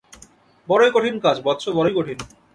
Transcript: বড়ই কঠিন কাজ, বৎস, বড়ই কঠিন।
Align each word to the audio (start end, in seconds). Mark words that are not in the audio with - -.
বড়ই 0.67 0.91
কঠিন 0.95 1.15
কাজ, 1.19 1.37
বৎস, 1.45 1.65
বড়ই 1.77 1.93
কঠিন। 1.97 2.17